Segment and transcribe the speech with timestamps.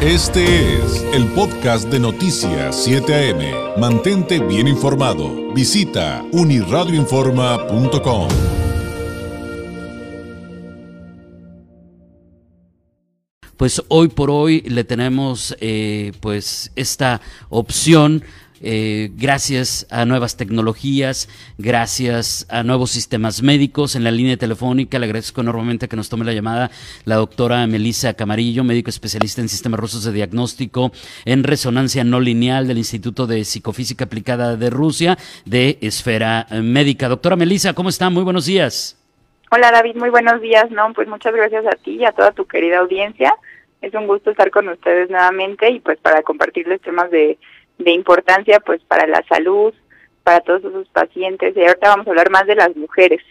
[0.00, 3.80] Este es el podcast de Noticias 7 AM.
[3.80, 5.52] Mantente bien informado.
[5.52, 8.28] Visita uniradioinforma.com.
[13.56, 18.22] Pues hoy por hoy le tenemos eh, pues esta opción
[18.62, 24.98] eh, gracias a nuevas tecnologías, gracias a nuevos sistemas médicos en la línea telefónica.
[24.98, 26.70] Le agradezco enormemente que nos tome la llamada
[27.04, 30.92] la doctora Melissa Camarillo, médico especialista en sistemas rusos de diagnóstico
[31.24, 37.08] en resonancia no lineal del Instituto de Psicofísica Aplicada de Rusia de Esfera Médica.
[37.08, 38.10] Doctora Melissa, ¿cómo está?
[38.10, 38.98] Muy buenos días.
[39.50, 40.70] Hola David, muy buenos días.
[40.70, 43.34] No, pues muchas gracias a ti y a toda tu querida audiencia.
[43.80, 47.38] Es un gusto estar con ustedes nuevamente y pues para compartirles temas de
[47.78, 49.72] de importancia pues para la salud,
[50.22, 51.56] para todos esos pacientes.
[51.56, 53.22] Y ahorita vamos a hablar más de las mujeres,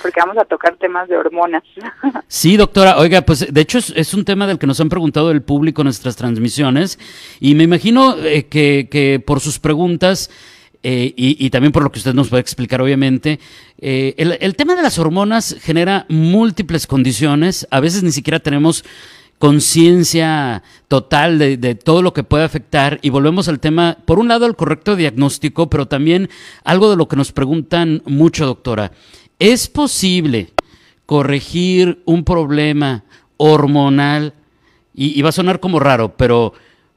[0.00, 1.62] porque vamos a tocar temas de hormonas.
[2.28, 2.98] Sí, doctora.
[2.98, 5.86] Oiga, pues de hecho es, un tema del que nos han preguntado el público en
[5.86, 6.98] nuestras transmisiones
[7.40, 10.30] y me imagino eh, que, que, por sus preguntas...
[10.84, 13.40] Eh, y, también por lo que usted nos puede explicar, obviamente,
[13.80, 17.66] eh, el, el tema de las hormonas genera múltiples condiciones.
[17.72, 18.84] A veces ni siquiera tenemos
[19.38, 24.46] conciencia total de, todo lo que puede afectar y volvemos al tema, por un lado,
[24.46, 26.28] el correcto diagnóstico, pero también
[26.64, 28.92] algo de lo que nos preguntan mucho, doctora.
[29.38, 30.52] ¿Es posible
[31.06, 33.04] corregir un problema
[33.36, 34.34] hormonal?
[34.94, 36.54] Y, va a sonar como raro, pero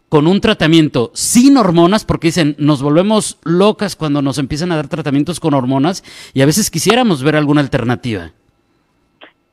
[0.09, 4.87] con un tratamiento sin hormonas, porque dicen, nos volvemos locas cuando nos empiezan a dar
[4.87, 8.31] tratamientos con hormonas y a veces quisiéramos ver alguna alternativa.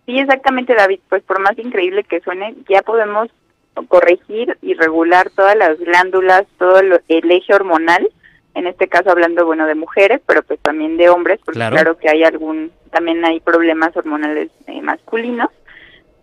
[0.08, 1.00] Sí, exactamente, David.
[1.10, 3.28] Pues por más increíble que suene, ya podemos
[3.88, 8.08] corregir y regular todas las glándulas, todo el eje hormonal.
[8.54, 12.08] En este caso hablando, bueno, de mujeres, pero pues también de hombres, porque claro, que
[12.08, 15.50] hay algún, también hay problemas hormonales eh, masculinos.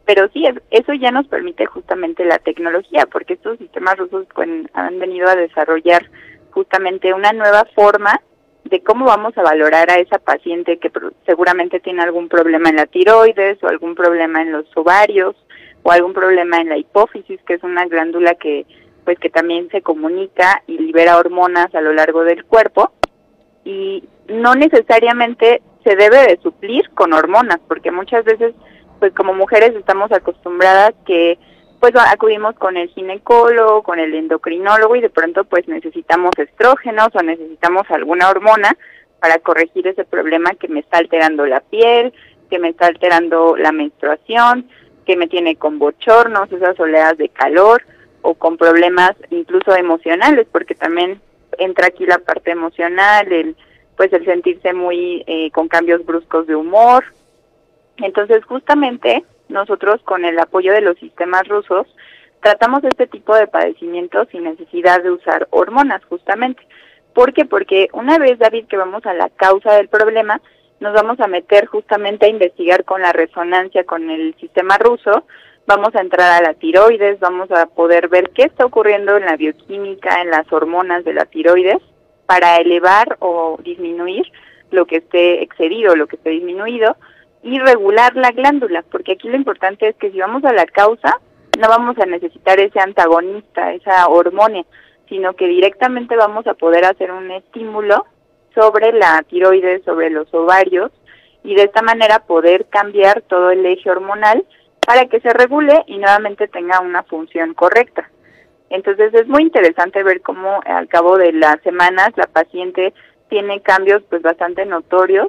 [0.03, 4.97] Pero sí, eso ya nos permite justamente la tecnología, porque estos sistemas rusos pues, han
[4.97, 6.09] venido a desarrollar
[6.49, 8.19] justamente una nueva forma
[8.65, 10.91] de cómo vamos a valorar a esa paciente que
[11.25, 15.35] seguramente tiene algún problema en la tiroides o algún problema en los ovarios
[15.83, 18.65] o algún problema en la hipófisis, que es una glándula que
[19.03, 22.91] pues que también se comunica y libera hormonas a lo largo del cuerpo.
[23.63, 28.55] Y no necesariamente se debe de suplir con hormonas, porque muchas veces
[28.99, 31.37] pues como mujeres estamos acostumbradas que
[31.91, 37.21] pues acudimos con el ginecólogo, con el endocrinólogo y de pronto pues necesitamos estrógenos o
[37.21, 38.75] necesitamos alguna hormona
[39.19, 42.11] para corregir ese problema que me está alterando la piel,
[42.49, 44.67] que me está alterando la menstruación,
[45.05, 47.83] que me tiene con bochornos, esas oleadas de calor
[48.23, 51.21] o con problemas incluso emocionales, porque también
[51.59, 53.55] entra aquí la parte emocional, el
[53.95, 57.05] pues el sentirse muy eh, con cambios bruscos de humor.
[57.97, 61.87] Entonces justamente nosotros con el apoyo de los sistemas rusos
[62.41, 66.61] tratamos este tipo de padecimientos sin necesidad de usar hormonas justamente.
[67.13, 67.45] ¿Por qué?
[67.45, 70.41] Porque una vez, David, que vamos a la causa del problema,
[70.79, 75.25] nos vamos a meter justamente a investigar con la resonancia con el sistema ruso,
[75.65, 79.37] vamos a entrar a la tiroides, vamos a poder ver qué está ocurriendo en la
[79.37, 81.81] bioquímica, en las hormonas de la tiroides,
[82.25, 84.31] para elevar o disminuir
[84.71, 86.97] lo que esté excedido, lo que esté disminuido,
[87.45, 91.21] y regular la glándula, porque aquí lo importante es que si vamos a la causa,
[91.59, 94.63] no vamos a necesitar ese antagonista, esa hormona,
[95.07, 98.07] sino que directamente vamos a poder hacer un estímulo
[98.55, 100.91] sobre la tiroides, sobre los ovarios,
[101.43, 104.43] y de esta manera poder cambiar todo el eje hormonal
[104.83, 108.09] para que se regule y nuevamente tenga una función correcta.
[108.71, 112.91] Entonces es muy interesante ver cómo al cabo de las semanas la paciente
[113.29, 115.27] tiene cambios pues bastante notorios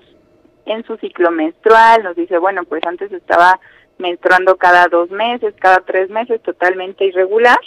[0.66, 3.58] en su ciclo menstrual, nos dice, bueno, pues antes estaba
[3.98, 7.58] menstruando cada dos meses, cada tres meses, totalmente irregular,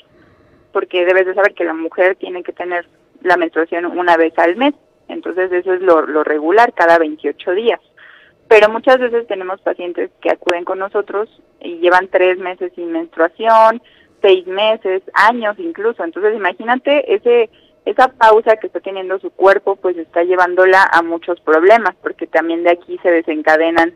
[0.72, 2.88] porque debes de saber que la mujer tiene que tener
[3.22, 4.76] la menstruación una vez al mes,
[5.08, 7.80] entonces eso es lo, lo regular, cada 28 días.
[8.48, 11.30] Pero muchas veces tenemos pacientes que acuden con nosotros
[11.62, 13.81] y llevan tres meses sin menstruación,
[14.22, 16.04] seis meses, años incluso.
[16.04, 17.50] Entonces imagínate ese
[17.89, 22.63] esa pausa que está teniendo su cuerpo pues está llevándola a muchos problemas porque también
[22.63, 23.95] de aquí se desencadenan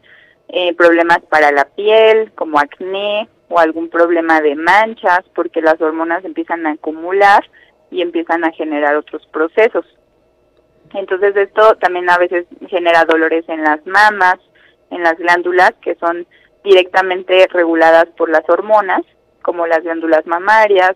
[0.49, 6.25] eh, problemas para la piel como acné o algún problema de manchas porque las hormonas
[6.25, 7.43] empiezan a acumular
[7.91, 9.85] y empiezan a generar otros procesos.
[10.95, 14.37] Entonces esto también a veces genera dolores en las mamas,
[14.89, 16.25] en las glándulas que son
[16.63, 19.01] directamente reguladas por las hormonas,
[19.43, 20.95] como las glándulas mamarias,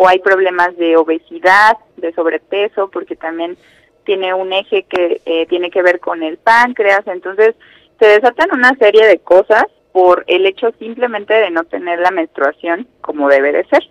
[0.00, 3.58] o hay problemas de obesidad, de sobrepeso, porque también
[4.04, 7.56] tiene un eje que eh, tiene que ver con el páncreas, entonces
[7.98, 12.86] se desatan una serie de cosas por el hecho simplemente de no tener la menstruación
[13.00, 13.82] como debe de ser.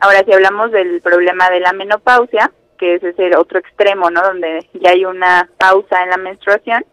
[0.00, 4.22] Ahora, si hablamos del problema de la menopausia, que ese es el otro extremo, ¿no?
[4.22, 6.84] Donde ya hay una pausa en la menstruación,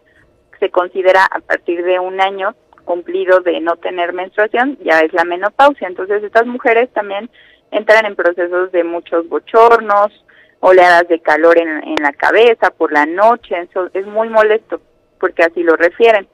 [0.60, 2.54] se considera a partir de un año
[2.86, 5.88] cumplido de no tener menstruación, ya es la menopausia.
[5.88, 7.32] Entonces, estas mujeres también
[7.72, 10.26] entran en procesos de muchos bochornos,
[10.60, 14.82] oleadas de calor en, en la cabeza por la noche, eso es muy molesto
[15.20, 16.28] porque así lo refieren.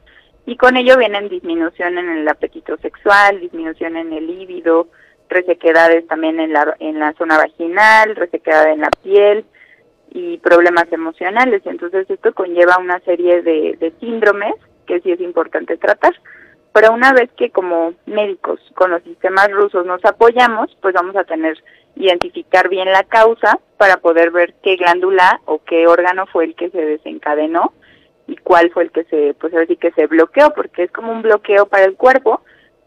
[0.45, 4.87] Y con ello vienen disminución en el apetito sexual, disminución en el líbido,
[5.29, 9.45] resequedades también en la, en la zona vaginal, resequedad en la piel
[10.11, 11.61] y problemas emocionales.
[11.65, 14.53] Entonces esto conlleva una serie de, de síndromes
[14.85, 16.13] que sí es importante tratar.
[16.73, 21.23] Pero una vez que como médicos con los sistemas rusos nos apoyamos, pues vamos a
[21.23, 21.57] tener
[21.95, 26.69] identificar bien la causa para poder ver qué glándula o qué órgano fue el que
[26.71, 27.73] se desencadenó
[28.27, 31.21] y cuál fue el que se, pues así que se bloqueó, porque es como un
[31.21, 32.41] bloqueo para el cuerpo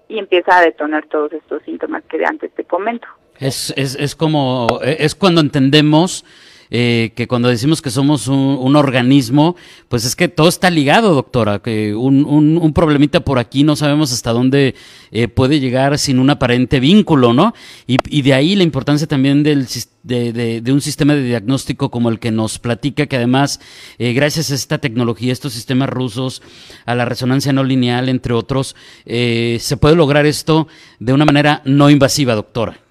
[0.09, 3.07] y empieza a detonar todos estos síntomas que antes te comento.
[3.39, 6.25] Es, es, es como, es cuando entendemos
[6.71, 9.57] eh, que cuando decimos que somos un, organismo,
[9.89, 14.13] pues es que todo está ligado, doctora, que un, un, problemita por aquí no sabemos
[14.13, 14.75] hasta dónde
[15.13, 17.55] eh, puede llegar sin un aparente vínculo, ¿no?
[17.87, 19.67] Y, y de ahí la importancia también del,
[20.03, 23.61] de, de, un sistema de diagnóstico como el que nos platica, que además,
[23.99, 26.43] eh, gracias a esta tecnología, estos sistemas rusos,
[26.85, 28.77] a la resonancia no lineal, entre otros,
[29.07, 30.69] se puede lograr esto
[30.99, 32.86] de una manera no invasiva, doctora.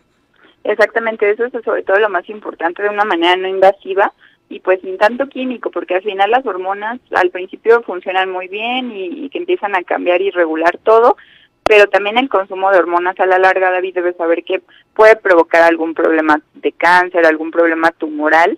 [0.65, 4.11] Exactamente, eso es sobre todo lo más importante de una manera no invasiva
[4.49, 8.91] y pues sin tanto químico, porque al final las hormonas al principio funcionan muy bien
[8.91, 11.17] y, que empiezan a cambiar y regular todo,
[11.63, 14.63] pero también el consumo de hormonas a la larga, David, debe saber que
[14.95, 18.57] puede provocar algún problema de cáncer, algún problema tumoral,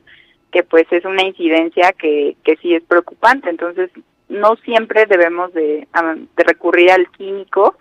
[0.49, 3.49] que pues es una incidencia que, que sí es preocupante.
[3.49, 3.91] Entonces,
[4.29, 5.87] no siempre debemos de,
[6.37, 7.75] de recurrir al químico,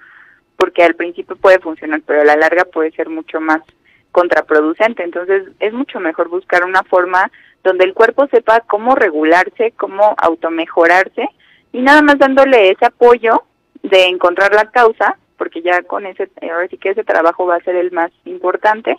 [0.57, 3.63] porque al principio puede funcionar, pero a la larga puede ser mucho más
[4.17, 5.03] contraproducente.
[5.03, 7.31] Entonces es mucho mejor buscar una forma
[7.63, 11.29] donde el cuerpo sepa cómo regularse, cómo automejorarse
[11.71, 13.43] y nada más dándole ese apoyo
[13.83, 17.65] de encontrar la causa, porque ya con ese, ahora sí que ese trabajo va a
[17.65, 18.97] ser el más importante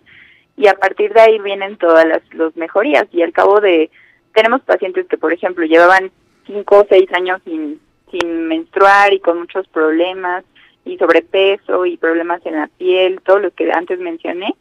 [0.56, 3.90] y a partir de ahí vienen todas las los mejorías y al cabo de
[4.36, 6.12] tenemos pacientes que por ejemplo llevaban
[6.46, 7.80] cinco o seis años sin
[8.12, 10.46] sin menstruar y con muchos problemas
[10.86, 14.56] y sobrepeso y problemas en la piel, todo lo que antes mencioné,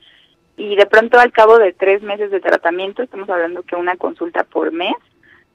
[0.57, 4.45] y de pronto al cabo de tres meses de tratamiento, estamos hablando que una consulta
[4.45, 4.95] por mes,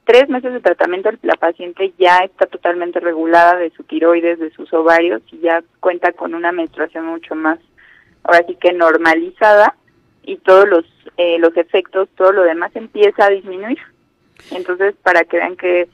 [0.04, 4.72] tres meses de tratamiento la paciente ya está totalmente regulada de su tiroides, de sus
[4.74, 7.60] ovarios y ya cuenta con una menstruación mucho más,
[8.24, 9.76] ahora sí que normalizada
[10.24, 10.86] y todos los,
[11.18, 13.80] eh, los efectos, todo lo demás empieza a disminuir.
[14.52, 15.88] Entonces, para que vean que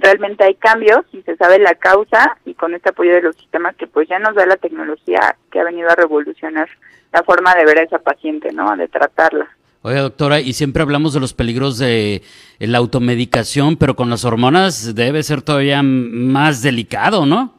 [0.00, 3.76] realmente hay cambios y se sabe la causa y con este apoyo de los sistemas
[3.76, 6.68] que pues ya nos da la tecnología que ha venido a revolucionar
[7.12, 8.76] la forma de ver a esa paciente, ¿no?
[8.76, 9.48] De tratarla.
[9.82, 12.22] Oiga, doctora, y siempre hablamos de los peligros de
[12.58, 17.54] la automedicación, pero con las hormonas debe ser todavía más delicado, ¿no?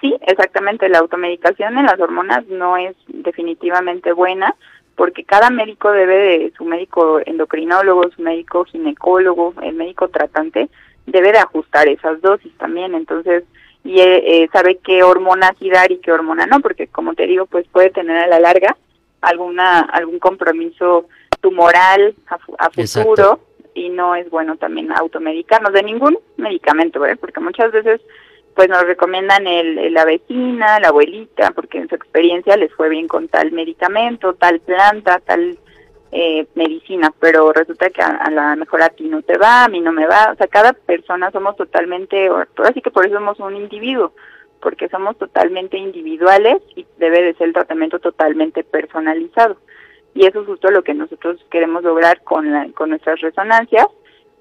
[0.00, 0.88] Sí, exactamente.
[0.88, 4.54] La automedicación en las hormonas no es definitivamente buena
[4.98, 10.68] porque cada médico debe de, su médico endocrinólogo, su médico ginecólogo, el médico tratante,
[11.10, 12.94] debe de ajustar esas dosis también.
[12.94, 13.44] Entonces,
[13.84, 17.26] y eh, eh, sabe qué hormona sí dar y qué hormona no, porque como te
[17.26, 18.76] digo, pues puede tener a la larga
[19.20, 21.06] alguna algún compromiso
[21.40, 22.14] tumoral
[22.58, 23.40] a, futuro
[23.74, 27.18] y no es bueno también automedicarnos de ningún medicamento, ¿verdad?
[27.20, 28.00] porque muchas veces
[28.54, 33.06] pues nos recomiendan el, la vecina, la abuelita, porque en su experiencia les fue bien
[33.06, 35.56] con tal medicamento, tal planta, tal
[36.10, 39.80] eh, medicina, pero resulta que a, la mejor a ti no te va, a mí
[39.80, 42.30] no me va, o sea, cada persona somos totalmente,
[42.64, 44.12] así que por eso somos un individuo,
[44.60, 49.58] porque somos totalmente individuales y debe de ser el tratamiento totalmente personalizado.
[50.14, 53.86] Y eso es justo lo que nosotros queremos lograr con, la, con nuestras resonancias,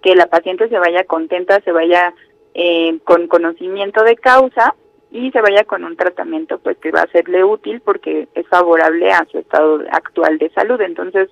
[0.01, 2.13] que la paciente se vaya contenta, se vaya
[2.53, 4.73] eh, con conocimiento de causa
[5.11, 9.11] y se vaya con un tratamiento pues que va a serle útil porque es favorable
[9.11, 10.79] a su estado actual de salud.
[10.81, 11.29] Entonces,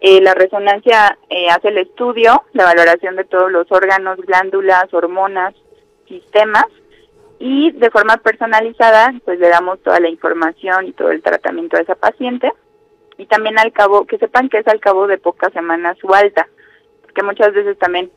[0.00, 5.54] eh, la resonancia eh, hace el estudio, la valoración de todos los órganos, glándulas, hormonas,
[6.06, 6.66] sistemas
[7.40, 11.80] y de forma personalizada pues le damos toda la información y todo el tratamiento a
[11.80, 12.52] esa paciente.
[13.16, 16.48] Y también al cabo, que sepan que es al cabo de pocas semanas su alta,
[17.02, 18.12] porque muchas veces también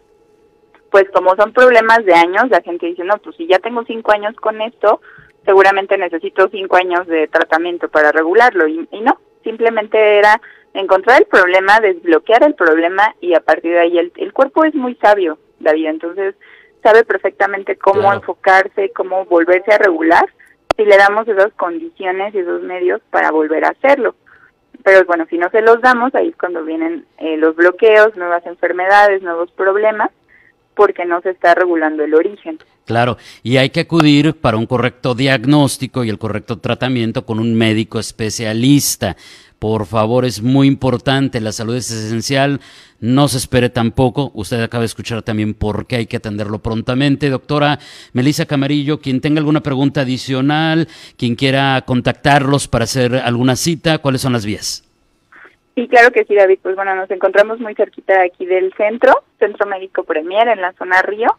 [0.92, 4.12] pues como son problemas de años, la gente dice, no, pues si ya tengo cinco
[4.12, 5.02] años con esto,
[5.46, 10.40] seguramente necesito cinco años de tratamiento para regularlo y no, simplemente era
[10.74, 14.74] encontrar el problema, desbloquear el problema y a partir de ahí el, el cuerpo es
[14.76, 16.36] muy sabio, David, entonces
[16.82, 20.26] sabe perfectamente cómo enfocarse, cómo volverse a regular
[20.76, 24.16] si le damos esas condiciones y esos medios para volver a hacerlo.
[24.84, 28.46] pero bueno, si no se los damos, ahí es cuando vienen eh, los bloqueos, nuevas
[28.46, 30.10] enfermedades, nuevos problemas,
[30.74, 32.58] porque no se está regulando el origen.
[32.86, 37.54] Claro, y hay que acudir para un correcto diagnóstico y el correcto tratamiento con un
[37.56, 39.16] médico especialista.
[39.62, 42.60] Por favor, es muy importante, la salud es esencial,
[43.00, 44.32] no se espere tampoco.
[44.34, 47.30] Usted acaba de escuchar también por qué hay que atenderlo prontamente.
[47.30, 47.78] Doctora
[48.12, 54.22] Melissa Camarillo, quien tenga alguna pregunta adicional, quien quiera contactarlos para hacer alguna cita, ¿cuáles
[54.22, 54.84] son las vías?
[55.76, 56.58] Sí, claro que sí, David.
[56.64, 61.04] Pues bueno, nos encontramos muy cerquita aquí del centro, Centro Médico Premier, en la zona
[61.04, 61.38] Río.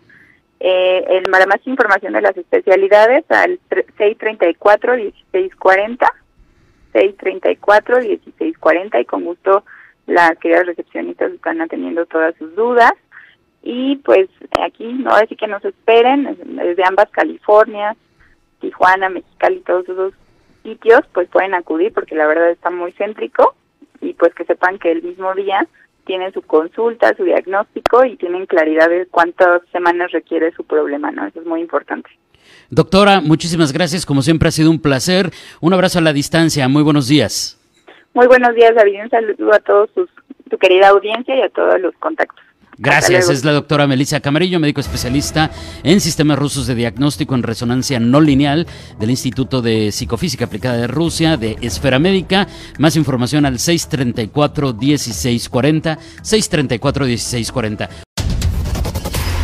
[0.60, 3.58] Eh, el, para más información de las especialidades, al
[3.98, 6.21] 634-1640
[6.92, 9.64] 634-1640 y con gusto
[10.06, 12.92] las queridas recepcionistas están atendiendo todas sus dudas.
[13.62, 14.28] Y pues
[14.60, 17.96] aquí, no decir que nos esperen, desde ambas California,
[18.60, 20.14] Tijuana, Mexicali, todos esos
[20.62, 23.54] sitios, pues pueden acudir porque la verdad está muy céntrico
[24.00, 25.66] y pues que sepan que el mismo día
[26.04, 31.26] tienen su consulta, su diagnóstico y tienen claridad de cuántas semanas requiere su problema, ¿no?
[31.26, 32.10] Eso es muy importante.
[32.70, 34.06] Doctora, muchísimas gracias.
[34.06, 35.30] Como siempre ha sido un placer.
[35.60, 36.68] Un abrazo a la distancia.
[36.68, 37.58] Muy buenos días.
[38.14, 39.04] Muy buenos días, David.
[39.04, 40.08] Un saludo a todos sus,
[40.50, 42.42] tu querida audiencia y a todos los contactos.
[42.78, 45.50] Gracias, es la doctora Melissa Camarillo, médico especialista
[45.84, 48.66] en sistemas rusos de diagnóstico en resonancia no lineal
[48.98, 52.46] del Instituto de Psicofísica Aplicada de Rusia, de Esfera Médica.
[52.78, 57.90] Más información al 634-1640, 634-1640.